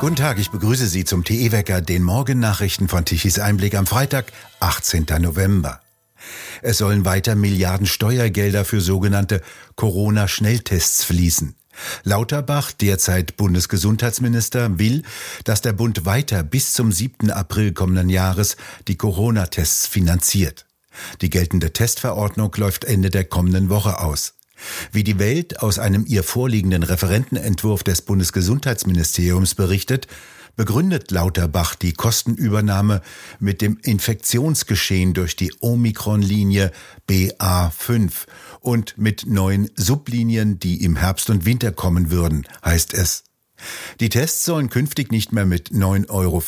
[0.00, 5.06] Guten Tag, ich begrüße Sie zum TE-Wecker, den Morgennachrichten von Tichys Einblick am Freitag, 18.
[5.18, 5.80] November.
[6.62, 9.42] Es sollen weiter Milliarden Steuergelder für sogenannte
[9.74, 11.56] Corona-Schnelltests fließen.
[12.04, 15.02] Lauterbach, derzeit Bundesgesundheitsminister, will,
[15.42, 17.32] dass der Bund weiter bis zum 7.
[17.32, 20.64] April kommenden Jahres die Corona-Tests finanziert.
[21.22, 24.37] Die geltende Testverordnung läuft Ende der kommenden Woche aus.
[24.92, 30.06] Wie die Welt aus einem ihr vorliegenden Referentenentwurf des Bundesgesundheitsministeriums berichtet,
[30.58, 33.00] begründet Lauterbach die Kostenübernahme
[33.38, 36.72] mit dem Infektionsgeschehen durch die Omikron-Linie
[37.08, 38.26] BA5
[38.60, 43.24] und mit neuen Sublinien, die im Herbst und Winter kommen würden, heißt es.
[44.00, 46.42] Die Tests sollen künftig nicht mehr mit 9,50 Euro,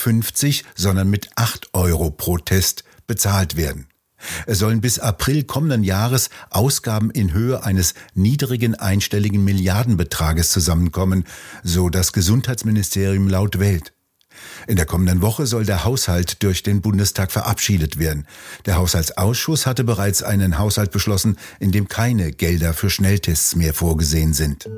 [0.74, 3.89] sondern mit 8 Euro pro Test bezahlt werden.
[4.46, 11.24] Es sollen bis April kommenden Jahres Ausgaben in Höhe eines niedrigen einstelligen Milliardenbetrages zusammenkommen,
[11.62, 13.92] so das Gesundheitsministerium laut Welt.
[14.66, 18.26] In der kommenden Woche soll der Haushalt durch den Bundestag verabschiedet werden.
[18.66, 24.32] Der Haushaltsausschuss hatte bereits einen Haushalt beschlossen, in dem keine Gelder für Schnelltests mehr vorgesehen
[24.32, 24.68] sind.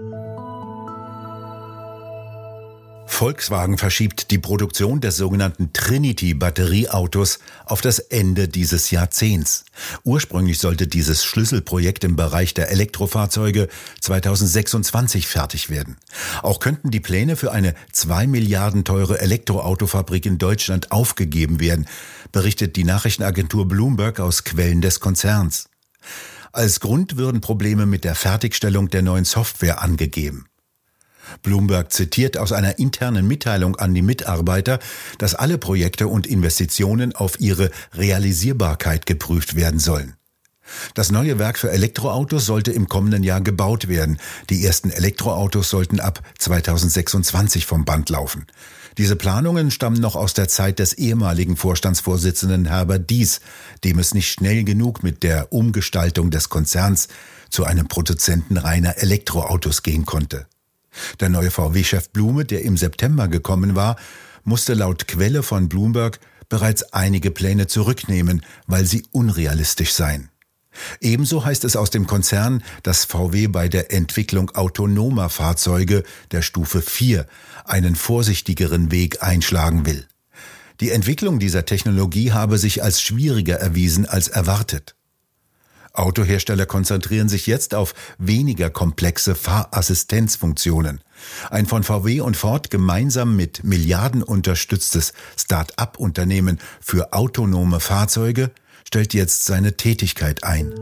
[3.12, 9.64] Volkswagen verschiebt die Produktion des sogenannten Trinity-Batterieautos auf das Ende dieses Jahrzehnts.
[10.02, 13.68] Ursprünglich sollte dieses Schlüsselprojekt im Bereich der Elektrofahrzeuge
[14.00, 15.98] 2026 fertig werden.
[16.42, 21.86] Auch könnten die Pläne für eine zwei Milliarden teure Elektroautofabrik in Deutschland aufgegeben werden,
[22.32, 25.68] berichtet die Nachrichtenagentur Bloomberg aus Quellen des Konzerns.
[26.50, 30.46] Als Grund würden Probleme mit der Fertigstellung der neuen Software angegeben.
[31.42, 34.78] Bloomberg zitiert aus einer internen Mitteilung an die Mitarbeiter,
[35.18, 40.14] dass alle Projekte und Investitionen auf ihre Realisierbarkeit geprüft werden sollen.
[40.94, 44.18] Das neue Werk für Elektroautos sollte im kommenden Jahr gebaut werden.
[44.48, 48.46] Die ersten Elektroautos sollten ab 2026 vom Band laufen.
[48.98, 53.40] Diese Planungen stammen noch aus der Zeit des ehemaligen Vorstandsvorsitzenden Herbert Dies,
[53.84, 57.08] dem es nicht schnell genug mit der Umgestaltung des Konzerns
[57.48, 60.46] zu einem Produzenten reiner Elektroautos gehen konnte.
[61.20, 63.96] Der neue VW-Chef Blume, der im September gekommen war,
[64.44, 70.28] musste laut Quelle von Bloomberg bereits einige Pläne zurücknehmen, weil sie unrealistisch seien.
[71.00, 76.80] Ebenso heißt es aus dem Konzern, dass VW bei der Entwicklung autonomer Fahrzeuge der Stufe
[76.80, 77.26] 4
[77.64, 80.06] einen vorsichtigeren Weg einschlagen will.
[80.80, 84.96] Die Entwicklung dieser Technologie habe sich als schwieriger erwiesen als erwartet.
[85.92, 91.00] Autohersteller konzentrieren sich jetzt auf weniger komplexe Fahrassistenzfunktionen.
[91.50, 98.50] Ein von VW und Ford gemeinsam mit Milliarden unterstütztes Start-up-Unternehmen für autonome Fahrzeuge
[98.86, 100.72] stellt jetzt seine Tätigkeit ein.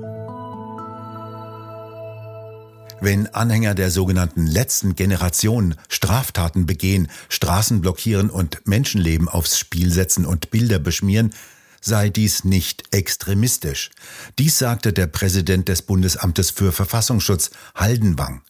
[3.03, 10.27] Wenn Anhänger der sogenannten letzten Generation Straftaten begehen, Straßen blockieren und Menschenleben aufs Spiel setzen
[10.27, 11.33] und Bilder beschmieren,
[11.81, 13.91] sei dies nicht extremistisch.
[14.39, 18.43] Dies sagte der Präsident des Bundesamtes für Verfassungsschutz Haldenwang.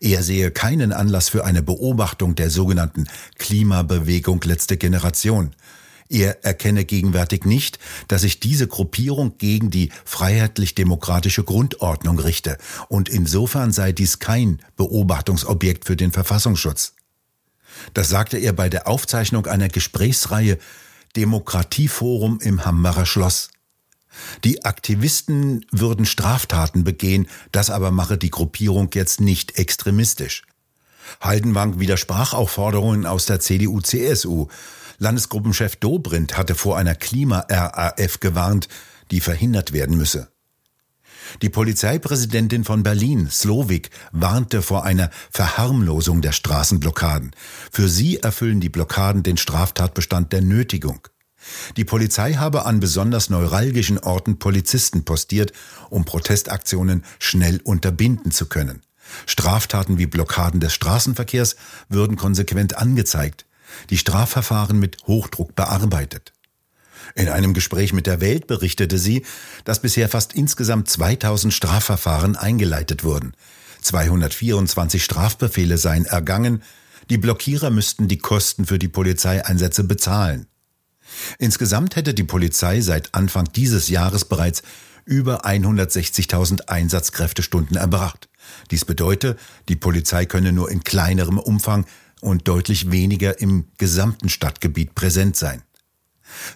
[0.00, 3.06] Er sehe keinen Anlass für eine Beobachtung der sogenannten
[3.38, 5.54] Klimabewegung letzte Generation.
[6.08, 7.78] Er erkenne gegenwärtig nicht,
[8.08, 12.56] dass sich diese Gruppierung gegen die freiheitlich-demokratische Grundordnung richte,
[12.88, 16.94] und insofern sei dies kein Beobachtungsobjekt für den Verfassungsschutz.
[17.92, 20.58] Das sagte er bei der Aufzeichnung einer Gesprächsreihe
[21.16, 23.50] Demokratieforum im Hambacher Schloss.
[24.44, 30.42] Die Aktivisten würden Straftaten begehen, das aber mache die Gruppierung jetzt nicht extremistisch.
[31.20, 34.48] Haldenwang widersprach auch Forderungen aus der CDU-CSU.
[34.98, 38.68] Landesgruppenchef Dobrindt hatte vor einer Klima-RAF gewarnt,
[39.10, 40.28] die verhindert werden müsse.
[41.42, 47.32] Die Polizeipräsidentin von Berlin, Slowik, warnte vor einer Verharmlosung der Straßenblockaden.
[47.70, 51.00] Für sie erfüllen die Blockaden den Straftatbestand der Nötigung.
[51.76, 55.52] Die Polizei habe an besonders neuralgischen Orten Polizisten postiert,
[55.88, 58.82] um Protestaktionen schnell unterbinden zu können.
[59.26, 61.56] Straftaten wie Blockaden des Straßenverkehrs
[61.88, 63.46] würden konsequent angezeigt,
[63.90, 66.32] die Strafverfahren mit Hochdruck bearbeitet.
[67.14, 69.24] In einem Gespräch mit der Welt berichtete sie,
[69.64, 73.32] dass bisher fast insgesamt 2000 Strafverfahren eingeleitet wurden.
[73.82, 76.62] 224 Strafbefehle seien ergangen,
[77.10, 80.46] die Blockierer müssten die Kosten für die Polizeieinsätze bezahlen.
[81.38, 84.62] Insgesamt hätte die Polizei seit Anfang dieses Jahres bereits
[85.06, 88.28] über 160.000 Einsatzkräftestunden erbracht.
[88.70, 89.38] Dies bedeutet,
[89.68, 91.86] die Polizei könne nur in kleinerem Umfang
[92.20, 95.62] und deutlich weniger im gesamten Stadtgebiet präsent sein.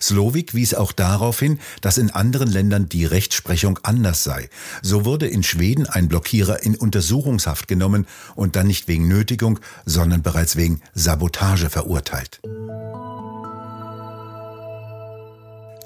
[0.00, 4.48] Slowik wies auch darauf hin, dass in anderen Ländern die Rechtsprechung anders sei.
[4.82, 10.22] So wurde in Schweden ein Blockierer in Untersuchungshaft genommen und dann nicht wegen Nötigung, sondern
[10.22, 12.40] bereits wegen Sabotage verurteilt.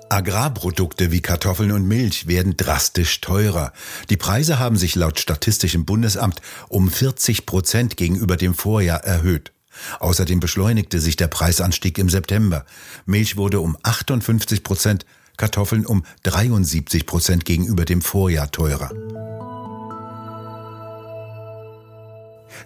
[0.08, 3.72] Agrarprodukte wie Kartoffeln und Milch werden drastisch teurer.
[4.08, 9.52] Die Preise haben sich laut Statistischem Bundesamt um 40 Prozent gegenüber dem Vorjahr erhöht.
[10.00, 12.64] Außerdem beschleunigte sich der Preisanstieg im September.
[13.04, 15.06] Milch wurde um 58 Prozent,
[15.36, 18.90] Kartoffeln um 73 Prozent gegenüber dem Vorjahr teurer.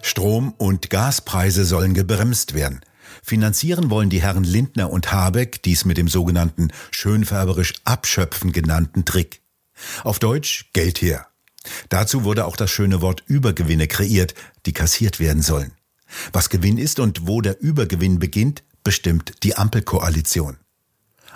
[0.01, 2.81] Strom- und Gaspreise sollen gebremst werden.
[3.23, 9.41] Finanzieren wollen die Herren Lindner und Habeck dies mit dem sogenannten schönfärberisch Abschöpfen genannten Trick.
[10.03, 11.27] Auf Deutsch Geld her.
[11.89, 14.33] Dazu wurde auch das schöne Wort Übergewinne kreiert,
[14.65, 15.73] die kassiert werden sollen.
[16.33, 20.57] Was Gewinn ist und wo der Übergewinn beginnt, bestimmt die Ampelkoalition.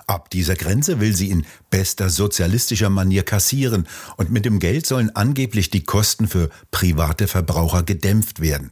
[0.07, 3.87] Ab dieser Grenze will sie in bester sozialistischer Manier kassieren
[4.17, 8.71] und mit dem Geld sollen angeblich die Kosten für private Verbraucher gedämpft werden.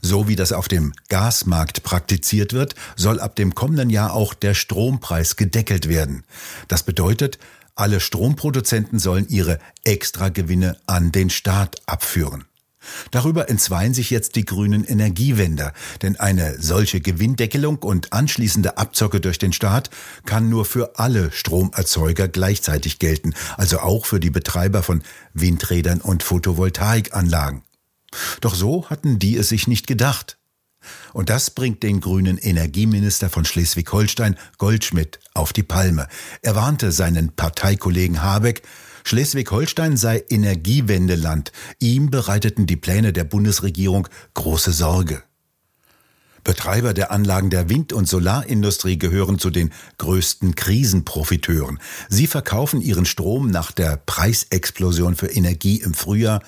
[0.00, 4.54] So wie das auf dem Gasmarkt praktiziert wird, soll ab dem kommenden Jahr auch der
[4.54, 6.24] Strompreis gedeckelt werden.
[6.66, 7.38] Das bedeutet,
[7.74, 12.47] alle Stromproduzenten sollen ihre Extragewinne an den Staat abführen.
[13.10, 15.72] Darüber entzweien sich jetzt die grünen Energiewender,
[16.02, 19.90] denn eine solche Gewinndeckelung und anschließende Abzocke durch den Staat
[20.24, 25.02] kann nur für alle Stromerzeuger gleichzeitig gelten, also auch für die Betreiber von
[25.34, 27.62] Windrädern und Photovoltaikanlagen.
[28.40, 30.38] Doch so hatten die es sich nicht gedacht.
[31.12, 36.06] Und das bringt den grünen Energieminister von Schleswig-Holstein, Goldschmidt, auf die Palme.
[36.40, 38.62] Er warnte seinen Parteikollegen Habeck,
[39.04, 41.52] Schleswig-Holstein sei Energiewendeland.
[41.78, 45.22] Ihm bereiteten die Pläne der Bundesregierung große Sorge.
[46.44, 51.78] Betreiber der Anlagen der Wind- und Solarindustrie gehören zu den größten Krisenprofiteuren.
[52.08, 56.42] Sie verkaufen ihren Strom nach der Preisexplosion für Energie im Frühjahr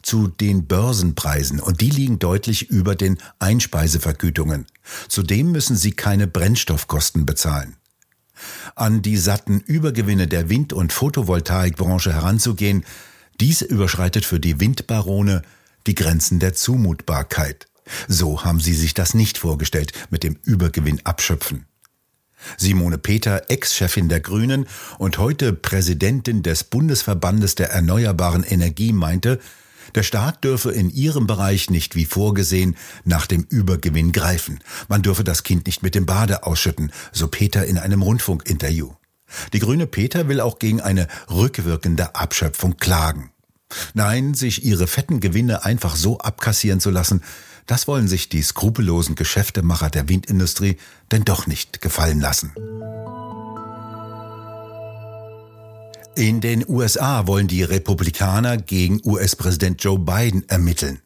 [0.00, 4.66] zu den Börsenpreisen und die liegen deutlich über den Einspeisevergütungen.
[5.08, 7.76] Zudem müssen sie keine Brennstoffkosten bezahlen
[8.74, 12.84] an die satten Übergewinne der Wind- und Photovoltaikbranche heranzugehen,
[13.40, 15.42] dies überschreitet für die Windbarone
[15.86, 17.66] die Grenzen der Zumutbarkeit.
[18.08, 21.66] So haben sie sich das nicht vorgestellt mit dem Übergewinn abschöpfen.
[22.56, 24.66] Simone Peter, Ex-Chefin der Grünen
[24.98, 29.40] und heute Präsidentin des Bundesverbandes der erneuerbaren Energie, meinte,
[29.94, 34.60] der Staat dürfe in ihrem Bereich nicht wie vorgesehen nach dem Übergewinn greifen.
[34.88, 38.92] Man dürfe das Kind nicht mit dem Bade ausschütten, so Peter in einem Rundfunkinterview.
[39.52, 43.30] Die grüne Peter will auch gegen eine rückwirkende Abschöpfung klagen.
[43.94, 47.22] Nein, sich ihre fetten Gewinne einfach so abkassieren zu lassen,
[47.66, 50.76] das wollen sich die skrupellosen Geschäftemacher der Windindustrie
[51.10, 52.52] denn doch nicht gefallen lassen.
[56.16, 61.00] In den USA wollen die Republikaner gegen US-Präsident Joe Biden ermitteln.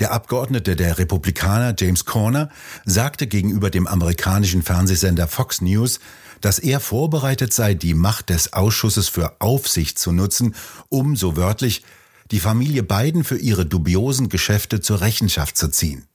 [0.00, 2.48] Der Abgeordnete der Republikaner James Corner
[2.84, 6.00] sagte gegenüber dem amerikanischen Fernsehsender Fox News,
[6.40, 10.56] dass er vorbereitet sei, die Macht des Ausschusses für Aufsicht zu nutzen,
[10.88, 11.84] um, so wörtlich,
[12.32, 16.08] die Familie Biden für ihre dubiosen Geschäfte zur Rechenschaft zu ziehen.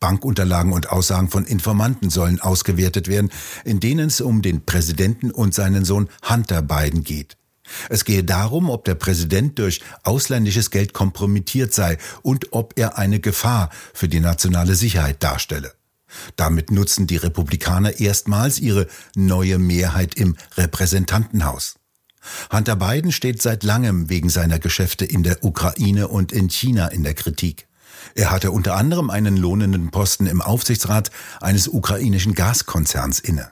[0.00, 3.30] Bankunterlagen und Aussagen von Informanten sollen ausgewertet werden,
[3.66, 7.36] in denen es um den Präsidenten und seinen Sohn Hunter Biden geht.
[7.88, 13.20] Es gehe darum, ob der Präsident durch ausländisches Geld kompromittiert sei und ob er eine
[13.20, 15.72] Gefahr für die nationale Sicherheit darstelle.
[16.36, 21.74] Damit nutzen die Republikaner erstmals ihre neue Mehrheit im Repräsentantenhaus.
[22.52, 27.02] Hunter Biden steht seit langem wegen seiner Geschäfte in der Ukraine und in China in
[27.02, 27.66] der Kritik.
[28.14, 31.10] Er hatte unter anderem einen lohnenden Posten im Aufsichtsrat
[31.40, 33.50] eines ukrainischen Gaskonzerns inne.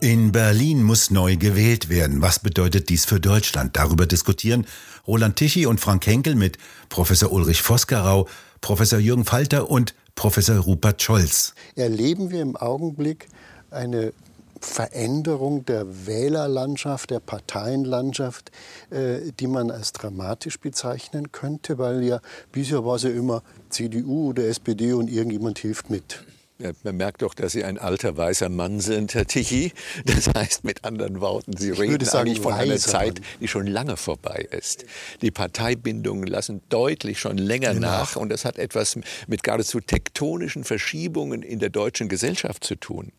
[0.00, 2.20] In Berlin muss neu gewählt werden.
[2.20, 3.78] Was bedeutet dies für Deutschland?
[3.78, 4.66] Darüber diskutieren
[5.06, 6.58] Roland Tichy und Frank Henkel mit
[6.90, 8.28] Professor Ulrich Voskerau,
[8.60, 11.54] Professor Jürgen Falter und Professor Rupert Scholz.
[11.76, 13.28] Erleben wir im Augenblick
[13.70, 14.12] eine
[14.60, 18.50] Veränderung der Wählerlandschaft, der Parteienlandschaft,
[18.90, 22.20] äh, die man als dramatisch bezeichnen könnte, weil ja
[22.52, 26.22] bisher war es ja immer CDU oder SPD und irgendjemand hilft mit.
[26.58, 29.72] Man merkt doch, dass Sie ein alter weißer Mann sind, Herr Tichy.
[30.06, 33.66] Das heißt mit anderen Worten, Sie ich reden sagen, eigentlich von einer Zeit, die schon
[33.66, 34.86] lange vorbei ist.
[35.20, 37.88] Die Parteibindungen lassen deutlich schon länger genau.
[37.88, 43.12] nach und das hat etwas mit geradezu tektonischen Verschiebungen in der deutschen Gesellschaft zu tun.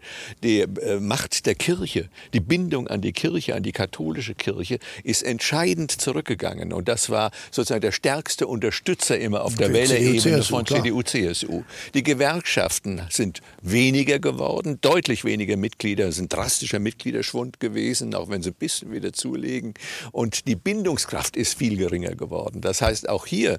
[0.44, 5.22] Die äh, Macht der Kirche, die Bindung an die Kirche, an die katholische Kirche ist
[5.22, 11.03] entscheidend zurückgegangen und das war sozusagen der stärkste Unterstützer immer auf der Wählerebene von CDU,
[11.03, 11.63] CSU.
[11.94, 18.41] Die Gewerkschaften sind sind weniger geworden, deutlich weniger Mitglieder, ein drastischer Mitgliederschwund gewesen, auch wenn
[18.41, 19.74] sie ein bisschen wieder zulegen.
[20.12, 22.62] Und die Bindungskraft ist viel geringer geworden.
[22.62, 23.57] Das heißt, auch hier,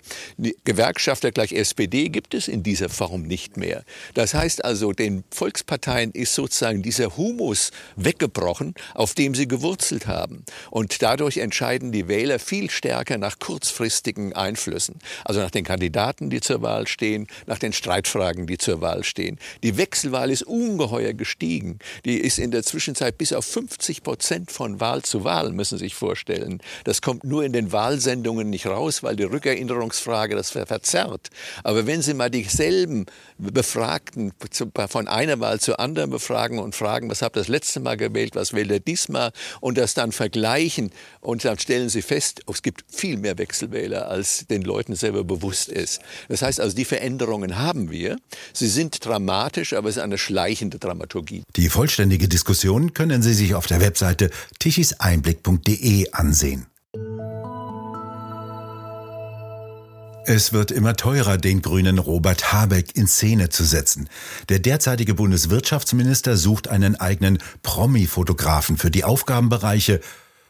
[0.65, 3.85] Gewerkschafter gleich SPD gibt es in dieser Form nicht mehr.
[4.15, 10.45] Das heißt also, den Volksparteien ist sozusagen dieser Humus weggebrochen, auf dem sie gewurzelt haben.
[10.71, 14.97] Und dadurch entscheiden die Wähler viel stärker nach kurzfristigen Einflüssen.
[15.25, 19.39] Also nach den Kandidaten, die zur Wahl stehen, nach den Streitfragen, die zur Wahl stehen.
[19.63, 21.79] Die Wechselwahl ist ungeheuer gestiegen.
[22.05, 25.85] Die ist in der Zwischenzeit bis auf 50 Prozent von Wahl zu Wahl, müssen Sie
[25.85, 26.61] sich vorstellen.
[26.85, 31.29] Das kommt nur in den Wahlsendungen nicht raus, weil die Rückerinnerungsfrage das verzerrt.
[31.65, 33.07] Aber wenn Sie mal dieselben
[33.39, 34.33] Befragten
[34.89, 38.35] von einer Wahl zur anderen befragen und fragen, was habt ihr das letzte Mal gewählt,
[38.35, 42.85] was wählt ihr diesmal und das dann vergleichen und dann stellen Sie fest, es gibt
[42.89, 46.01] viel mehr Wechselwähler, als den Leuten selber bewusst ist.
[46.29, 48.19] Das heißt also, die Veränderungen haben wir.
[48.53, 49.01] Sie sind
[49.49, 51.43] dramatisch, aber es ist eine schleichende Dramaturgie.
[51.57, 56.67] Die vollständige Diskussion können Sie sich auf der Webseite tichiseinblick.de ansehen.
[60.27, 64.11] Es wird immer teurer, den grünen Robert Habeck in Szene zu setzen.
[64.51, 70.01] Der derzeitige Bundeswirtschaftsminister sucht einen eigenen Promi-Fotografen für die Aufgabenbereiche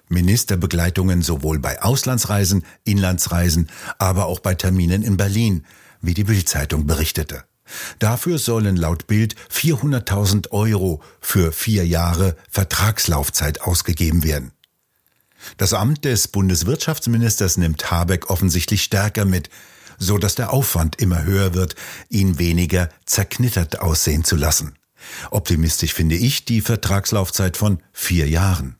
[0.08, 5.64] Ministerbegleitungen sowohl bei Auslandsreisen, Inlandsreisen, aber auch bei Terminen in Berlin,
[6.00, 7.44] wie die Bildzeitung berichtete.
[7.98, 14.52] Dafür sollen laut Bild 400.000 Euro für vier Jahre Vertragslaufzeit ausgegeben werden.
[15.56, 19.50] Das Amt des Bundeswirtschaftsministers nimmt Habeck offensichtlich stärker mit,
[19.98, 21.74] so dass der Aufwand immer höher wird,
[22.08, 24.74] ihn weniger zerknittert aussehen zu lassen.
[25.30, 28.76] Optimistisch finde ich die Vertragslaufzeit von vier Jahren.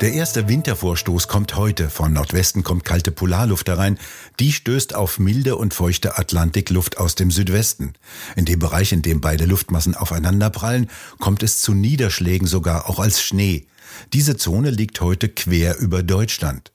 [0.00, 1.88] Der erste Wintervorstoß kommt heute.
[1.88, 3.96] Von Nordwesten kommt kalte Polarluft herein.
[4.40, 7.92] Die stößt auf milde und feuchte Atlantikluft aus dem Südwesten.
[8.34, 13.22] In dem Bereich, in dem beide Luftmassen aufeinanderprallen, kommt es zu Niederschlägen sogar auch als
[13.22, 13.66] Schnee.
[14.12, 16.72] Diese Zone liegt heute quer über Deutschland.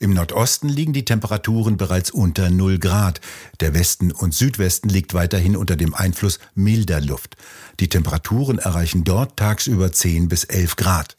[0.00, 3.20] Im Nordosten liegen die Temperaturen bereits unter 0 Grad.
[3.60, 7.36] Der Westen und Südwesten liegt weiterhin unter dem Einfluss milder Luft.
[7.80, 11.18] Die Temperaturen erreichen dort tagsüber 10 bis 11 Grad